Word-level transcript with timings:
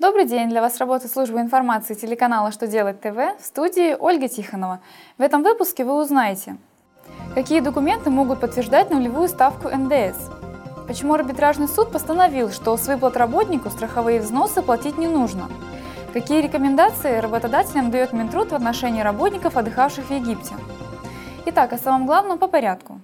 Добрый 0.00 0.26
день! 0.26 0.48
Для 0.48 0.60
вас 0.60 0.78
работает 0.78 1.12
служба 1.12 1.40
информации 1.40 1.94
телеканала 1.94 2.52
«Что 2.52 2.68
делать 2.68 3.00
ТВ» 3.00 3.16
в 3.16 3.44
студии 3.44 3.96
Ольга 3.98 4.28
Тихонова. 4.28 4.78
В 5.18 5.22
этом 5.22 5.42
выпуске 5.42 5.84
вы 5.84 6.00
узнаете, 6.00 6.56
какие 7.34 7.58
документы 7.58 8.08
могут 8.08 8.38
подтверждать 8.38 8.90
нулевую 8.90 9.26
ставку 9.26 9.68
НДС, 9.68 10.16
почему 10.86 11.14
арбитражный 11.14 11.66
суд 11.66 11.90
постановил, 11.90 12.52
что 12.52 12.76
с 12.76 12.86
выплат 12.86 13.16
работнику 13.16 13.70
страховые 13.70 14.20
взносы 14.20 14.62
платить 14.62 14.98
не 14.98 15.08
нужно, 15.08 15.48
какие 16.12 16.42
рекомендации 16.42 17.18
работодателям 17.18 17.90
дает 17.90 18.12
Минтруд 18.12 18.52
в 18.52 18.54
отношении 18.54 19.02
работников, 19.02 19.56
отдыхавших 19.56 20.04
в 20.04 20.12
Египте. 20.12 20.54
Итак, 21.46 21.72
о 21.72 21.76
самом 21.76 22.06
главном 22.06 22.38
по 22.38 22.46
порядку. 22.46 22.97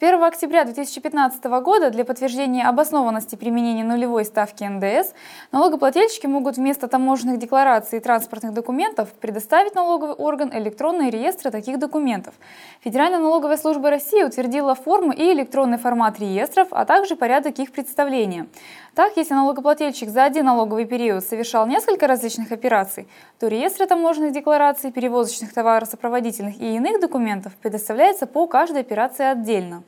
С 0.00 0.04
1 0.04 0.22
октября 0.22 0.64
2015 0.64 1.44
года 1.60 1.90
для 1.90 2.04
подтверждения 2.04 2.68
обоснованности 2.68 3.34
применения 3.34 3.82
нулевой 3.82 4.24
ставки 4.24 4.62
НДС 4.62 5.12
налогоплательщики 5.50 6.28
могут 6.28 6.56
вместо 6.56 6.86
таможенных 6.86 7.40
деклараций 7.40 7.98
и 7.98 8.00
транспортных 8.00 8.54
документов 8.54 9.12
предоставить 9.14 9.74
налоговый 9.74 10.14
орган 10.14 10.56
электронные 10.56 11.10
реестры 11.10 11.50
таких 11.50 11.80
документов. 11.80 12.34
Федеральная 12.84 13.18
налоговая 13.18 13.56
служба 13.56 13.90
России 13.90 14.22
утвердила 14.22 14.76
форму 14.76 15.10
и 15.10 15.32
электронный 15.32 15.78
формат 15.78 16.20
реестров, 16.20 16.68
а 16.70 16.84
также 16.84 17.16
порядок 17.16 17.58
их 17.58 17.72
представления. 17.72 18.46
Так, 18.94 19.16
если 19.16 19.34
налогоплательщик 19.34 20.10
за 20.10 20.22
один 20.22 20.44
налоговый 20.44 20.84
период 20.84 21.24
совершал 21.24 21.66
несколько 21.66 22.06
различных 22.06 22.52
операций, 22.52 23.08
то 23.40 23.48
реестры 23.48 23.84
таможенных 23.86 24.32
деклараций, 24.32 24.92
перевозочных 24.92 25.52
товаросопроводительных 25.52 26.60
и 26.60 26.76
иных 26.76 27.00
документов 27.00 27.56
предоставляется 27.56 28.26
по 28.26 28.46
каждой 28.46 28.82
операции 28.82 29.26
отдельно. 29.26 29.82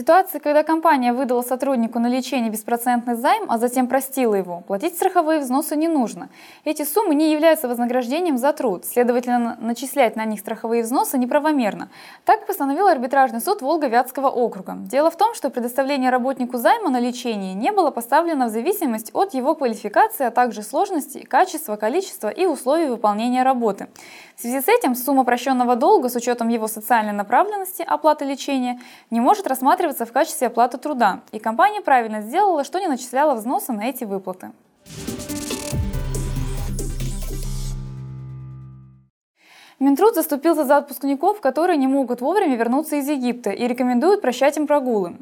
Ситуация, 0.00 0.40
когда 0.40 0.62
компания 0.62 1.12
выдала 1.12 1.42
сотруднику 1.42 1.98
на 1.98 2.06
лечение 2.06 2.50
беспроцентный 2.50 3.16
займ, 3.16 3.44
а 3.50 3.58
затем 3.58 3.86
простила 3.86 4.34
его, 4.34 4.62
платить 4.66 4.94
страховые 4.94 5.40
взносы 5.40 5.76
не 5.76 5.88
нужно. 5.88 6.30
Эти 6.64 6.84
суммы 6.84 7.14
не 7.14 7.30
являются 7.30 7.68
вознаграждением 7.68 8.38
за 8.38 8.54
труд, 8.54 8.86
следовательно, 8.86 9.58
начислять 9.60 10.16
на 10.16 10.24
них 10.24 10.40
страховые 10.40 10.84
взносы 10.84 11.18
неправомерно. 11.18 11.90
Так 12.24 12.46
постановил 12.46 12.86
арбитражный 12.86 13.42
суд 13.42 13.60
Волго-Вятского 13.60 14.28
округа. 14.28 14.78
Дело 14.78 15.10
в 15.10 15.18
том, 15.18 15.34
что 15.34 15.50
предоставление 15.50 16.08
работнику 16.08 16.56
займа 16.56 16.88
на 16.88 16.98
лечение 16.98 17.52
не 17.52 17.70
было 17.70 17.90
поставлено 17.90 18.46
в 18.46 18.48
зависимость 18.48 19.10
от 19.12 19.34
его 19.34 19.54
квалификации, 19.54 20.24
а 20.24 20.30
также 20.30 20.62
сложности, 20.62 21.26
качества, 21.26 21.76
количества 21.76 22.30
и 22.30 22.46
условий 22.46 22.86
выполнения 22.86 23.42
работы. 23.42 23.88
В 24.40 24.42
связи 24.42 24.62
с 24.62 24.68
этим 24.68 24.94
сумма 24.94 25.24
прощенного 25.24 25.76
долга 25.76 26.08
с 26.08 26.16
учетом 26.16 26.48
его 26.48 26.66
социальной 26.66 27.12
направленности 27.12 27.82
оплаты 27.86 28.24
лечения 28.24 28.80
не 29.10 29.20
может 29.20 29.46
рассматриваться 29.46 30.06
в 30.06 30.12
качестве 30.12 30.46
оплаты 30.46 30.78
труда, 30.78 31.20
и 31.30 31.38
компания 31.38 31.82
правильно 31.82 32.22
сделала, 32.22 32.64
что 32.64 32.78
не 32.78 32.86
начисляла 32.86 33.34
взносы 33.34 33.72
на 33.72 33.82
эти 33.82 34.04
выплаты. 34.04 34.52
Минтруд 39.78 40.14
заступился 40.14 40.64
за 40.64 40.78
отпускников, 40.78 41.42
которые 41.42 41.76
не 41.76 41.86
могут 41.86 42.22
вовремя 42.22 42.56
вернуться 42.56 42.96
из 42.96 43.10
Египта 43.10 43.50
и 43.50 43.68
рекомендует 43.68 44.22
прощать 44.22 44.56
им 44.56 44.66
прогулы. 44.66 45.18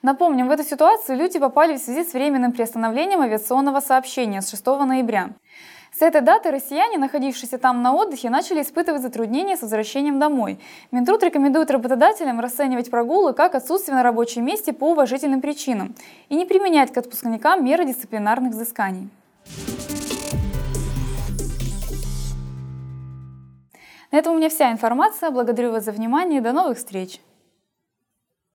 Напомним, 0.00 0.48
в 0.48 0.50
эту 0.50 0.64
ситуацию 0.64 1.18
люди 1.18 1.38
попали 1.38 1.76
в 1.76 1.78
связи 1.78 2.04
с 2.04 2.14
временным 2.14 2.52
приостановлением 2.52 3.20
авиационного 3.20 3.80
сообщения 3.80 4.40
с 4.40 4.48
6 4.48 4.64
ноября. 4.66 5.28
С 5.94 6.00
этой 6.00 6.22
даты 6.22 6.50
россияне, 6.50 6.96
находившиеся 6.96 7.58
там 7.58 7.82
на 7.82 7.92
отдыхе, 7.94 8.30
начали 8.30 8.62
испытывать 8.62 9.02
затруднения 9.02 9.58
с 9.58 9.62
возвращением 9.62 10.18
домой. 10.18 10.58
Минтруд 10.90 11.22
рекомендует 11.22 11.70
работодателям 11.70 12.40
расценивать 12.40 12.90
прогулы 12.90 13.34
как 13.34 13.54
отсутствие 13.54 13.96
на 13.96 14.02
рабочем 14.02 14.44
месте 14.44 14.72
по 14.72 14.92
уважительным 14.92 15.42
причинам 15.42 15.94
и 16.30 16.34
не 16.34 16.46
применять 16.46 16.92
к 16.92 16.96
отпускникам 16.96 17.62
меры 17.62 17.84
дисциплинарных 17.84 18.52
взысканий. 18.52 19.10
На 24.10 24.16
этом 24.16 24.34
у 24.34 24.38
меня 24.38 24.48
вся 24.48 24.72
информация. 24.72 25.30
Благодарю 25.30 25.72
вас 25.72 25.84
за 25.84 25.92
внимание 25.92 26.40
и 26.40 26.42
до 26.42 26.52
новых 26.52 26.78
встреч! 26.78 27.20